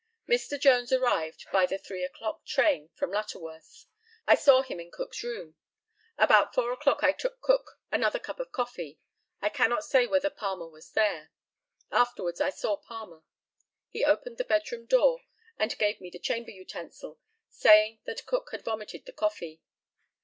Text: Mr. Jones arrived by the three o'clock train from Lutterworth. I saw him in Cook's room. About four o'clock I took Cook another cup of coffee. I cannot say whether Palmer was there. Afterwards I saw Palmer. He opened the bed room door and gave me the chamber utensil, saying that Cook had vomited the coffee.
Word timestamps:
Mr. 0.27 0.59
Jones 0.59 0.91
arrived 0.91 1.45
by 1.51 1.67
the 1.67 1.77
three 1.77 2.03
o'clock 2.03 2.43
train 2.43 2.89
from 2.95 3.11
Lutterworth. 3.11 3.85
I 4.25 4.33
saw 4.33 4.63
him 4.63 4.79
in 4.79 4.89
Cook's 4.89 5.21
room. 5.21 5.53
About 6.17 6.55
four 6.55 6.71
o'clock 6.71 7.03
I 7.03 7.11
took 7.11 7.39
Cook 7.39 7.79
another 7.91 8.17
cup 8.17 8.39
of 8.39 8.51
coffee. 8.51 8.99
I 9.43 9.49
cannot 9.49 9.83
say 9.83 10.07
whether 10.07 10.31
Palmer 10.31 10.67
was 10.67 10.89
there. 10.93 11.29
Afterwards 11.91 12.41
I 12.41 12.49
saw 12.49 12.77
Palmer. 12.77 13.21
He 13.89 14.03
opened 14.03 14.39
the 14.39 14.43
bed 14.43 14.71
room 14.71 14.87
door 14.87 15.21
and 15.59 15.77
gave 15.77 16.01
me 16.01 16.09
the 16.09 16.17
chamber 16.17 16.49
utensil, 16.49 17.19
saying 17.51 17.99
that 18.05 18.25
Cook 18.25 18.47
had 18.51 18.65
vomited 18.65 19.05
the 19.05 19.13
coffee. 19.13 19.61